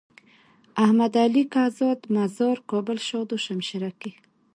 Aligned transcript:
احمد 0.83 1.13
علي 1.23 1.43
کهزاد 1.53 1.99
مزار 2.15 2.57
کابل 2.71 2.97
شاه 3.07 3.23
دو 3.29 3.37
شمشيره 3.45 3.91
کي۔ 4.01 4.11